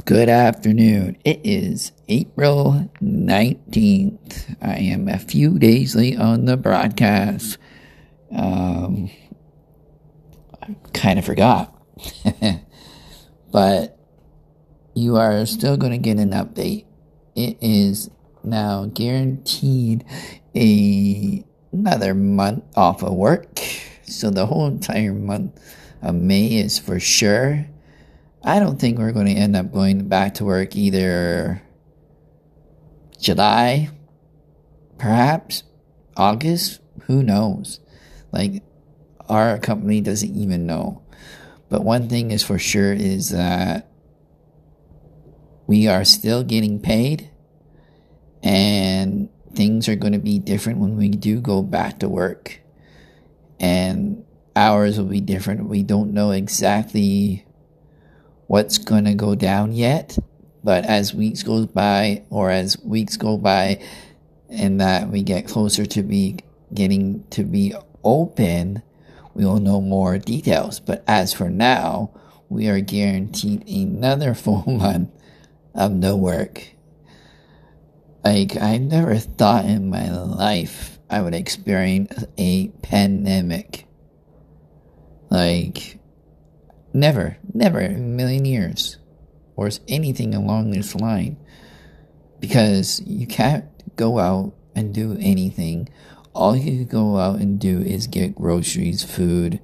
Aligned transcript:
Good 0.00 0.30
afternoon. 0.30 1.18
It 1.22 1.42
is 1.44 1.92
April 2.08 2.90
19th. 3.02 4.56
I 4.60 4.74
am 4.74 5.06
a 5.06 5.18
few 5.18 5.58
days 5.58 5.94
late 5.94 6.18
on 6.18 6.46
the 6.46 6.56
broadcast. 6.56 7.58
Um, 8.34 9.10
I 10.60 10.74
kind 10.92 11.18
of 11.18 11.26
forgot. 11.26 11.76
but 13.52 13.98
you 14.94 15.16
are 15.16 15.44
still 15.46 15.76
going 15.76 15.92
to 15.92 15.98
get 15.98 16.18
an 16.18 16.30
update. 16.30 16.86
It 17.36 17.58
is 17.60 18.10
now 18.42 18.86
guaranteed 18.86 20.04
a, 20.56 21.44
another 21.70 22.14
month 22.14 22.64
off 22.76 23.02
of 23.02 23.12
work. 23.12 23.60
So 24.04 24.30
the 24.30 24.46
whole 24.46 24.66
entire 24.66 25.12
month 25.12 25.60
of 26.00 26.14
May 26.14 26.58
is 26.58 26.78
for 26.78 26.98
sure 26.98 27.66
I 28.44 28.58
don't 28.58 28.80
think 28.80 28.98
we're 28.98 29.12
going 29.12 29.26
to 29.26 29.32
end 29.32 29.54
up 29.54 29.72
going 29.72 30.08
back 30.08 30.34
to 30.34 30.44
work 30.44 30.74
either 30.74 31.62
July, 33.20 33.88
perhaps 34.98 35.62
August. 36.16 36.80
Who 37.06 37.22
knows? 37.22 37.78
Like, 38.32 38.62
our 39.28 39.58
company 39.58 40.00
doesn't 40.00 40.34
even 40.34 40.66
know. 40.66 41.02
But 41.68 41.84
one 41.84 42.08
thing 42.08 42.32
is 42.32 42.42
for 42.42 42.58
sure 42.58 42.92
is 42.92 43.30
that 43.30 43.88
we 45.66 45.86
are 45.86 46.04
still 46.04 46.42
getting 46.42 46.80
paid 46.80 47.30
and 48.42 49.28
things 49.54 49.88
are 49.88 49.96
going 49.96 50.12
to 50.12 50.18
be 50.18 50.38
different 50.38 50.80
when 50.80 50.96
we 50.96 51.08
do 51.08 51.40
go 51.40 51.62
back 51.62 52.00
to 52.00 52.08
work. 52.08 52.60
And 53.60 54.24
hours 54.56 54.98
will 54.98 55.06
be 55.06 55.20
different. 55.20 55.68
We 55.68 55.84
don't 55.84 56.12
know 56.12 56.32
exactly 56.32 57.46
what's 58.52 58.76
going 58.76 59.06
to 59.06 59.14
go 59.14 59.34
down 59.34 59.72
yet. 59.72 60.18
But 60.62 60.84
as 60.84 61.14
weeks 61.14 61.42
goes 61.42 61.64
by, 61.64 62.24
or 62.28 62.50
as 62.50 62.78
weeks 62.84 63.16
go 63.16 63.38
by, 63.38 63.82
and 64.50 64.78
that 64.78 65.08
we 65.08 65.22
get 65.22 65.48
closer 65.48 65.86
to 65.86 66.02
be 66.02 66.36
getting 66.74 67.24
to 67.30 67.44
be 67.44 67.74
open, 68.04 68.82
we 69.32 69.46
will 69.46 69.58
know 69.58 69.80
more 69.80 70.18
details. 70.18 70.80
But 70.80 71.02
as 71.08 71.32
for 71.32 71.48
now, 71.48 72.10
we 72.50 72.68
are 72.68 72.80
guaranteed 72.80 73.66
another 73.66 74.34
full 74.44 74.64
month 74.66 75.08
of 75.74 75.92
no 75.92 76.14
work. 76.14 76.62
Like, 78.22 78.60
I 78.60 78.76
never 78.76 79.16
thought 79.16 79.64
in 79.64 79.88
my 79.88 80.10
life 80.12 80.98
I 81.08 81.22
would 81.22 81.34
experience 81.34 82.22
a 82.36 82.68
pandemic. 82.82 83.86
Like, 85.30 86.01
Never, 86.94 87.38
never 87.54 87.80
in 87.80 87.94
a 87.94 87.98
million 87.98 88.44
years, 88.44 88.98
or 89.56 89.70
anything 89.88 90.34
along 90.34 90.70
this 90.70 90.94
line, 90.94 91.38
because 92.38 93.00
you 93.06 93.26
can't 93.26 93.64
go 93.96 94.18
out 94.18 94.54
and 94.74 94.94
do 94.94 95.16
anything. 95.18 95.88
All 96.34 96.54
you 96.54 96.84
can 96.84 96.86
go 96.86 97.16
out 97.16 97.40
and 97.40 97.58
do 97.58 97.80
is 97.80 98.06
get 98.06 98.34
groceries, 98.34 99.02
food, 99.02 99.60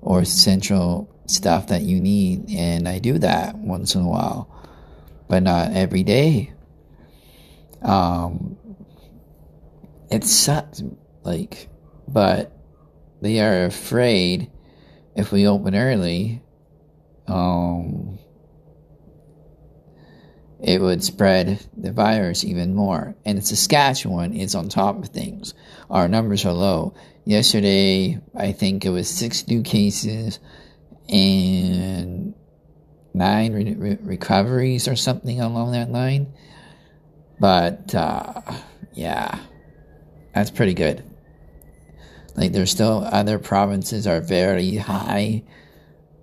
or 0.00 0.20
essential 0.20 1.12
stuff 1.26 1.66
that 1.68 1.82
you 1.82 2.00
need, 2.00 2.48
and 2.50 2.88
I 2.88 3.00
do 3.00 3.18
that 3.18 3.56
once 3.56 3.94
in 3.94 4.02
a 4.02 4.08
while, 4.08 4.48
but 5.28 5.42
not 5.42 5.72
every 5.72 6.04
day. 6.04 6.52
Um, 7.82 8.56
it 10.10 10.24
sucks, 10.24 10.82
like, 11.24 11.68
but 12.06 12.52
they 13.20 13.40
are 13.40 13.64
afraid 13.64 14.50
if 15.16 15.32
we 15.32 15.46
open 15.46 15.74
early 15.74 16.42
um, 17.28 18.18
it 20.60 20.80
would 20.80 21.04
spread 21.04 21.64
the 21.76 21.92
virus 21.92 22.44
even 22.44 22.74
more. 22.74 23.14
And 23.24 23.44
Saskatchewan 23.44 24.34
is 24.34 24.54
on 24.54 24.68
top 24.68 24.98
of 24.98 25.08
things. 25.08 25.54
Our 25.90 26.08
numbers 26.08 26.44
are 26.44 26.52
low. 26.52 26.94
Yesterday, 27.24 28.20
I 28.34 28.52
think 28.52 28.84
it 28.84 28.90
was 28.90 29.08
six 29.08 29.46
new 29.46 29.62
cases 29.62 30.40
and 31.08 32.34
nine 33.14 33.52
re- 33.52 33.74
re- 33.74 33.98
recoveries 34.00 34.88
or 34.88 34.96
something 34.96 35.40
along 35.40 35.72
that 35.72 35.90
line. 35.90 36.32
But 37.38 37.94
uh, 37.94 38.40
yeah, 38.94 39.38
that's 40.34 40.50
pretty 40.50 40.74
good. 40.74 41.04
Like 42.34 42.52
there's 42.52 42.70
still 42.70 43.04
other 43.04 43.38
provinces 43.38 44.06
are 44.06 44.20
very 44.20 44.76
high 44.76 45.44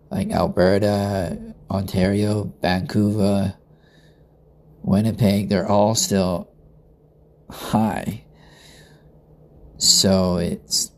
like 0.09 0.31
Alberta, 0.31 1.55
Ontario, 1.69 2.53
Vancouver, 2.61 3.55
Winnipeg, 4.81 5.49
they're 5.49 5.67
all 5.67 5.95
still 5.95 6.49
high. 7.49 8.23
So 9.77 10.37
it's 10.37 10.91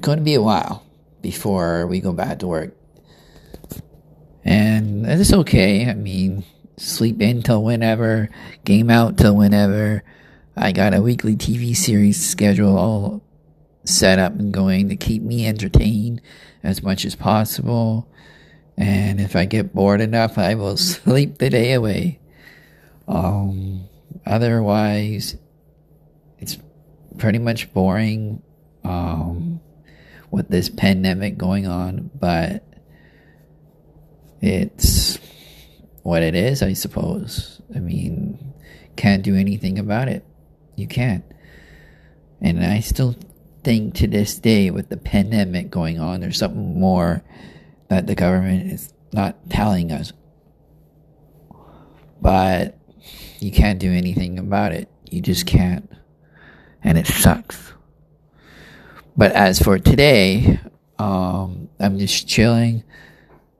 going 0.00 0.18
to 0.18 0.24
be 0.24 0.34
a 0.34 0.42
while 0.42 0.86
before 1.20 1.86
we 1.86 2.00
go 2.00 2.12
back 2.12 2.38
to 2.38 2.46
work. 2.46 2.76
And 4.44 5.04
it's 5.06 5.32
okay. 5.32 5.90
I 5.90 5.94
mean, 5.94 6.44
sleep 6.76 7.20
in 7.20 7.42
till 7.42 7.64
whenever, 7.64 8.30
game 8.64 8.90
out 8.90 9.18
till 9.18 9.34
whenever. 9.34 10.04
I 10.56 10.72
got 10.72 10.94
a 10.94 11.02
weekly 11.02 11.36
TV 11.36 11.76
series 11.76 12.24
schedule 12.24 12.78
all 12.78 13.22
set 13.86 14.18
up 14.18 14.32
and 14.32 14.52
going 14.52 14.88
to 14.88 14.96
keep 14.96 15.22
me 15.22 15.46
entertained 15.46 16.20
as 16.62 16.82
much 16.82 17.04
as 17.04 17.14
possible. 17.14 18.08
And 18.76 19.20
if 19.20 19.36
I 19.36 19.44
get 19.46 19.74
bored 19.74 20.00
enough, 20.00 20.38
I 20.38 20.54
will 20.54 20.76
sleep 20.76 21.38
the 21.38 21.50
day 21.50 21.72
away. 21.72 22.20
Um, 23.08 23.88
otherwise, 24.26 25.36
it's 26.38 26.58
pretty 27.18 27.38
much 27.38 27.72
boring 27.72 28.42
um, 28.84 29.60
with 30.30 30.48
this 30.48 30.68
pandemic 30.68 31.38
going 31.38 31.66
on, 31.66 32.10
but 32.14 32.64
it's 34.40 35.18
what 36.02 36.22
it 36.22 36.34
is, 36.34 36.62
I 36.62 36.72
suppose. 36.72 37.60
I 37.74 37.78
mean, 37.78 38.52
can't 38.96 39.22
do 39.22 39.36
anything 39.36 39.78
about 39.78 40.08
it. 40.08 40.24
You 40.74 40.86
can't. 40.86 41.24
And 42.40 42.62
I 42.62 42.80
still 42.80 43.16
think 43.66 43.94
to 43.94 44.06
this 44.06 44.38
day 44.38 44.70
with 44.70 44.90
the 44.90 44.96
pandemic 44.96 45.70
going 45.70 45.98
on, 45.98 46.20
there's 46.20 46.38
something 46.38 46.78
more 46.78 47.24
that 47.88 48.06
the 48.06 48.14
government 48.14 48.70
is 48.70 48.94
not 49.12 49.50
telling 49.50 49.90
us. 49.90 50.12
But 52.22 52.78
you 53.40 53.50
can't 53.50 53.80
do 53.80 53.90
anything 53.90 54.38
about 54.38 54.70
it. 54.70 54.88
You 55.10 55.20
just 55.20 55.46
can't. 55.46 55.90
And 56.84 56.96
it 56.96 57.08
sucks. 57.08 57.72
But 59.16 59.32
as 59.32 59.58
for 59.58 59.80
today, 59.80 60.60
um, 61.00 61.68
I'm 61.80 61.98
just 61.98 62.28
chilling, 62.28 62.84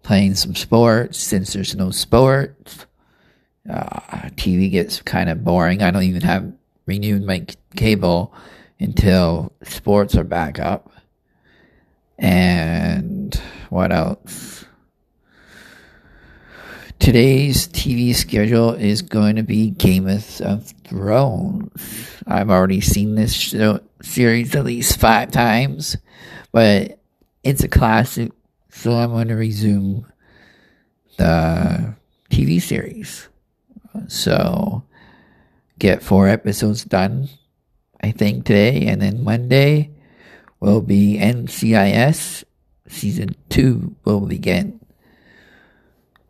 playing 0.04 0.36
some 0.36 0.54
sports 0.54 1.18
since 1.18 1.52
there's 1.52 1.74
no 1.74 1.90
sports. 1.90 2.86
Uh, 3.68 4.28
TV 4.36 4.70
gets 4.70 5.02
kind 5.02 5.28
of 5.28 5.42
boring. 5.42 5.82
I 5.82 5.90
don't 5.90 6.04
even 6.04 6.22
have 6.22 6.52
renewed 6.86 7.24
my 7.24 7.44
cable 7.74 8.32
until 8.78 9.52
sports 9.62 10.16
are 10.16 10.24
back 10.24 10.58
up. 10.58 10.90
And 12.18 13.34
what 13.70 13.92
else? 13.92 14.64
Today's 16.98 17.68
TV 17.68 18.14
schedule 18.14 18.72
is 18.72 19.02
going 19.02 19.36
to 19.36 19.42
be 19.42 19.70
Game 19.70 20.08
of 20.08 20.24
Thrones. 20.24 22.22
I've 22.26 22.50
already 22.50 22.80
seen 22.80 23.14
this 23.14 23.34
show, 23.34 23.80
series 24.00 24.54
at 24.54 24.64
least 24.64 24.98
five 24.98 25.30
times, 25.30 25.96
but 26.52 26.98
it's 27.44 27.62
a 27.62 27.68
classic, 27.68 28.32
so 28.70 28.92
I'm 28.92 29.10
going 29.10 29.28
to 29.28 29.34
resume 29.34 30.06
the 31.18 31.94
TV 32.30 32.60
series. 32.60 33.28
So, 34.08 34.82
get 35.78 36.02
four 36.02 36.28
episodes 36.28 36.84
done 36.84 37.28
I 38.02 38.12
think 38.12 38.44
today, 38.44 38.86
and 38.86 39.00
then 39.00 39.24
Monday 39.24 39.90
will 40.60 40.80
be 40.80 41.18
NCIS 41.20 42.44
season 42.88 43.34
two 43.48 43.94
will 44.04 44.20
begin. 44.20 44.80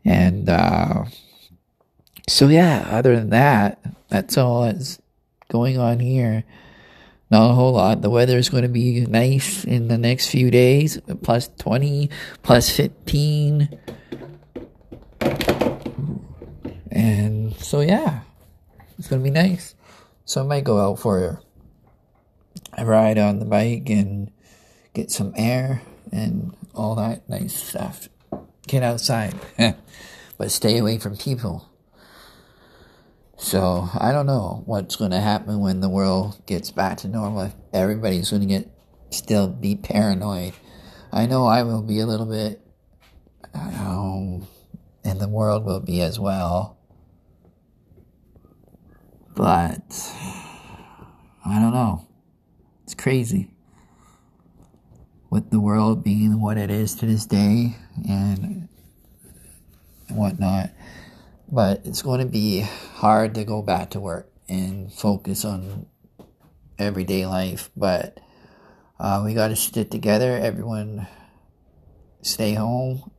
And 0.05 0.49
uh, 0.49 1.05
so, 2.29 2.49
yeah, 2.49 2.87
other 2.91 3.17
than 3.17 3.31
that, 3.31 3.81
that's 4.09 4.39
all 4.39 4.63
that's 4.63 5.01
going 5.49 5.79
on 5.79 6.01
here. 6.01 6.45
Not 7.31 7.51
a 7.51 7.55
whole 7.55 7.73
lot. 7.73 8.03
The 8.03 8.11
weather 8.11 8.39
is 8.39 8.49
going 8.49 8.63
to 8.63 8.69
be 8.69 9.05
nice 9.07 9.65
in 9.65 9.89
the 9.89 9.99
next 9.99 10.29
few 10.29 10.51
days, 10.51 11.01
plus 11.23 11.49
20, 11.59 12.09
plus 12.43 12.71
15. 12.71 13.69
And 16.93 17.57
so, 17.57 17.81
yeah, 17.81 18.21
it's 18.97 19.09
going 19.09 19.23
to 19.23 19.25
be 19.25 19.31
nice. 19.31 19.75
So 20.25 20.43
I 20.43 20.47
might 20.47 20.65
go 20.65 20.79
out 20.79 21.01
for 21.01 21.43
I 22.77 22.85
ride 22.85 23.17
on 23.17 23.39
the 23.39 23.47
bike 23.47 23.89
and 23.89 24.31
get 24.93 25.11
some 25.11 25.33
air 25.37 25.83
and 26.13 26.55
all 26.75 26.95
that 26.97 27.29
nice 27.29 27.55
stuff. 27.55 28.09
Get 28.67 28.83
outside. 28.83 29.35
but 30.39 30.51
stay 30.51 30.79
away 30.79 30.99
from 30.99 31.17
people. 31.17 31.71
So 33.39 33.89
I 33.99 34.13
don't 34.13 34.27
know 34.27 34.63
what's 34.67 34.97
going 34.97 35.11
to 35.11 35.21
happen 35.21 35.61
when 35.61 35.81
the 35.81 35.89
world 35.89 36.43
gets 36.47 36.71
back 36.71 36.99
to 36.99 37.09
normal. 37.09 37.53
Everybody's 37.73 38.31
going 38.31 38.43
to 38.43 38.49
get 38.49 38.71
still 39.11 39.49
be 39.49 39.77
paranoid. 39.77 40.55
I 41.13 41.27
know 41.27 41.47
I 41.47 41.63
will 41.63 41.83
be 41.83 42.01
a 42.01 42.07
little 42.07 42.27
bit, 42.27 42.61
um, 43.55 44.47
and 45.05 45.21
the 45.21 45.29
world 45.29 45.65
will 45.65 45.81
be 45.81 46.01
as 46.03 46.19
well. 46.19 46.79
But 49.35 49.85
I 51.45 51.59
don't 51.61 51.73
know. 51.73 52.06
It's 52.87 52.95
crazy. 52.95 53.51
With 55.29 55.51
the 55.51 55.59
world 55.59 56.05
being 56.05 56.41
what 56.41 56.57
it 56.57 56.71
is 56.71 56.95
to 56.95 57.07
this 57.07 57.27
day 57.27 57.75
and 58.09 58.69
whatnot. 60.09 60.71
But 61.51 61.81
it's 61.85 62.03
going 62.03 62.21
to 62.21 62.31
be 62.31 62.61
hard 62.61 63.35
to 63.35 63.45
go 63.45 63.61
back 63.61 63.91
to 63.91 64.01
work 64.01 64.31
and 64.49 64.93
focus 64.93 65.45
on 65.45 65.87
everyday 66.79 67.27
life. 67.27 67.71
But 67.77 68.21
uh, 69.01 69.21
we 69.25 69.35
got 69.35 69.49
to 69.49 69.57
stick 69.57 69.91
together. 69.91 70.37
Everyone 70.37 71.09
stay 72.23 72.55
home. 72.55 73.11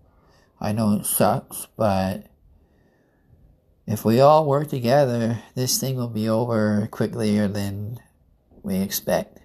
I 0.61 0.71
know 0.71 0.93
it 0.93 1.05
sucks, 1.05 1.67
but 1.75 2.27
if 3.85 4.05
we 4.05 4.21
all 4.21 4.45
work 4.45 4.69
together, 4.69 5.39
this 5.55 5.77
thing 5.77 5.97
will 5.97 6.07
be 6.07 6.29
over 6.29 6.87
quicker 6.89 7.49
than 7.49 7.99
we 8.63 8.77
expect. 8.77 9.39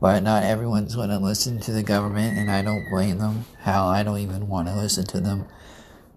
But 0.00 0.22
not 0.22 0.44
everyone's 0.44 0.96
going 0.96 1.10
to 1.10 1.18
listen 1.18 1.60
to 1.60 1.72
the 1.72 1.82
government, 1.82 2.38
and 2.38 2.50
I 2.50 2.62
don't 2.62 2.88
blame 2.90 3.18
them. 3.18 3.44
Hell, 3.58 3.86
I 3.86 4.02
don't 4.02 4.18
even 4.18 4.48
want 4.48 4.68
to 4.68 4.74
listen 4.74 5.04
to 5.08 5.20
them. 5.20 5.46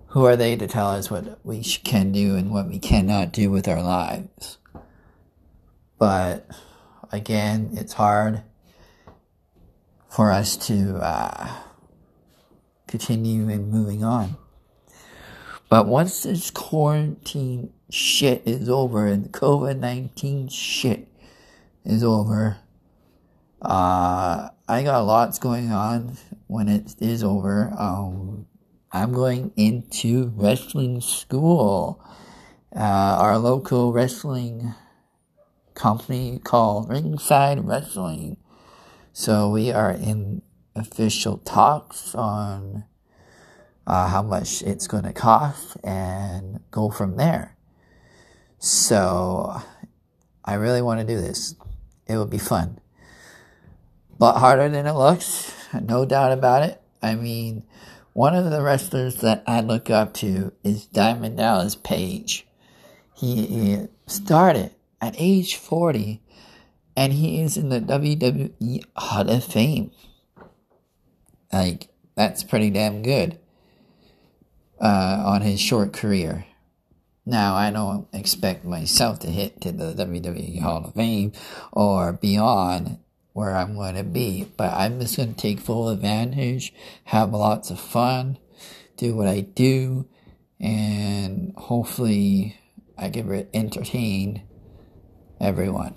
Who 0.08 0.26
are 0.26 0.38
they 0.38 0.56
to 0.56 0.68
tell 0.68 0.92
us 0.92 1.12
what 1.12 1.40
we 1.44 1.64
can 1.64 2.12
do 2.12 2.36
and 2.36 2.52
what 2.52 2.68
we 2.68 2.80
cannot 2.80 3.34
do 3.34 3.52
with 3.52 3.68
our 3.68 3.82
lives? 3.82 4.58
But 5.98 6.48
again, 7.12 7.72
it's 7.74 7.94
hard 7.94 8.44
for 10.10 10.32
us 10.32 10.56
to 10.68 10.98
uh, 10.98 11.52
continue 12.88 13.50
and 13.50 13.72
moving 13.72 14.04
on. 14.04 14.38
But 15.68 15.88
once 15.88 16.24
this 16.24 16.52
quarantine 16.52 17.74
shit 17.90 18.44
is 18.46 18.70
over 18.70 19.08
and 19.08 19.32
COVID 19.32 19.80
19 19.80 20.48
shit 20.50 21.08
is 21.84 22.04
over, 22.04 22.60
uh, 23.64 24.50
I 24.68 24.84
got 24.84 25.06
lots 25.06 25.40
going 25.40 25.72
on 25.72 26.18
when 26.48 26.68
it 26.68 26.96
is 27.00 27.24
over. 27.24 27.74
Um, 27.78 28.48
I'm 28.92 29.14
going 29.14 29.52
into 29.56 30.34
wrestling 30.36 31.02
school. 31.02 32.04
Uh, 32.76 32.80
our 33.20 33.38
local 33.38 33.94
wrestling 33.94 34.74
company 35.74 36.40
called 36.44 36.90
Ringside 36.90 37.66
Wrestling. 37.66 38.38
So 39.14 39.50
we 39.50 39.72
are 39.72 39.92
in 39.92 40.42
official 40.76 41.38
talks 41.38 42.16
on 42.16 42.84
uh, 43.86 44.08
how 44.08 44.24
much 44.24 44.62
it's 44.64 44.88
going 44.88 45.04
to 45.04 45.14
cost 45.14 45.78
and 45.84 46.60
go 46.72 46.90
from 46.90 47.18
there. 47.18 47.56
So 48.60 49.62
I 50.44 50.56
really 50.56 50.82
want 50.82 51.00
to 51.00 51.06
do 51.06 51.20
this. 51.20 51.56
It 52.08 52.18
will 52.18 52.26
be 52.26 52.38
fun. 52.38 52.80
A 54.20 54.24
lot 54.24 54.40
harder 54.40 54.70
than 54.70 54.86
it 54.86 54.94
looks, 54.94 55.54
no 55.82 56.06
doubt 56.06 56.32
about 56.32 56.64
it. 56.64 56.82
I 57.02 57.16
mean, 57.16 57.64
one 58.14 58.36
of 58.36 58.52
the 58.52 58.62
wrestlers 58.62 59.18
that 59.18 59.44
I 59.48 59.62
look 59.62 59.90
up 59.90 60.14
to 60.16 60.54
is 60.64 60.86
Diamond 60.86 61.38
Dallas 61.38 61.76
Page. 61.76 62.46
He, 63.16 63.46
he 63.46 63.88
started 64.06 64.72
at 65.02 65.16
age 65.18 65.56
40 65.56 66.22
and 66.96 67.14
he 67.14 67.42
is 67.42 67.58
in 67.58 67.70
the 67.70 67.82
WWE 67.82 68.84
Hall 68.96 69.30
of 69.30 69.44
Fame. 69.44 69.92
Like, 71.52 71.88
that's 72.16 72.44
pretty 72.44 72.70
damn 72.70 73.02
good 73.02 73.40
uh, 74.80 75.24
on 75.26 75.42
his 75.42 75.60
short 75.60 75.92
career. 75.92 76.46
Now, 77.26 77.56
I 77.56 77.72
don't 77.72 78.08
expect 78.14 78.66
myself 78.66 79.20
to 79.20 79.28
hit 79.28 79.62
to 79.62 79.72
the 79.72 79.94
WWE 79.94 80.60
Hall 80.62 80.86
of 80.86 80.94
Fame 80.94 81.32
or 81.72 82.14
beyond 82.14 83.00
where 83.34 83.56
I'm 83.56 83.76
going 83.76 83.96
to 83.96 84.04
be. 84.04 84.48
But 84.56 84.74
I'm 84.74 85.00
just 85.00 85.18
going 85.18 85.34
to 85.34 85.40
take 85.40 85.60
full 85.60 85.90
advantage, 85.90 86.74
have 87.06 87.34
lots 87.34 87.70
of 87.70 87.80
fun, 87.80 88.38
do 88.98 89.16
what 89.16 89.28
I 89.28 89.42
do, 89.42 90.08
and 90.60 91.54
hopefully 91.58 92.58
I 92.98 93.10
can 93.10 93.48
entertain 93.54 94.44
everyone. 95.42 95.96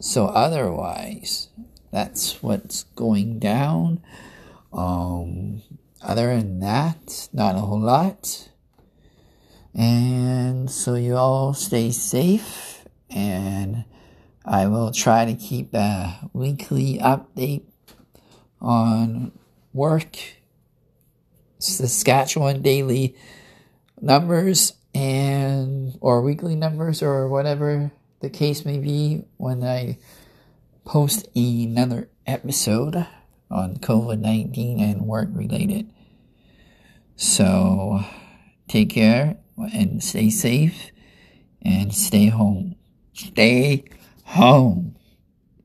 So 0.00 0.26
otherwise, 0.26 1.48
that's 1.92 2.42
what's 2.42 2.84
going 2.96 3.38
down. 3.38 4.02
Um, 4.72 5.62
other 6.02 6.34
than 6.34 6.60
that, 6.60 7.28
not 7.32 7.54
a 7.54 7.60
whole 7.60 7.78
lot. 7.80 8.48
And 9.74 10.70
so 10.70 10.94
you 10.94 11.16
all 11.16 11.54
stay 11.54 11.90
safe 11.92 12.84
and 13.08 13.84
I 14.44 14.66
will 14.66 14.90
try 14.90 15.24
to 15.24 15.34
keep 15.34 15.72
a 15.74 16.28
weekly 16.32 16.98
update 16.98 17.62
on 18.60 19.32
work, 19.72 20.18
Saskatchewan 21.58 22.62
daily 22.62 23.16
numbers 24.00 24.74
and 24.94 25.96
or 26.00 26.22
weekly 26.22 26.56
numbers 26.56 27.02
or 27.02 27.28
whatever 27.28 27.92
the 28.20 28.30
case 28.30 28.64
may 28.64 28.78
be 28.78 29.24
when 29.36 29.62
I 29.62 29.98
post 30.84 31.28
another 31.36 32.08
episode 32.26 33.06
on 33.50 33.76
COVID 33.76 34.18
19 34.18 34.80
and 34.80 35.02
work 35.02 35.28
related. 35.32 35.92
So 37.14 38.00
take 38.66 38.90
care 38.90 39.36
and 39.72 40.02
stay 40.02 40.30
safe 40.30 40.90
and 41.62 41.94
stay 41.94 42.26
home. 42.26 42.74
Stay 43.12 43.84
home. 44.32 44.96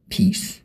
Peace. 0.10 0.62